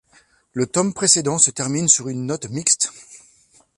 Le 0.53 0.65
tome 0.65 0.95
précédent 0.95 1.37
se 1.37 1.51
termine 1.51 1.87
sur 1.87 2.09
une 2.09 2.25
note 2.25 2.49
mixte. 2.49 2.91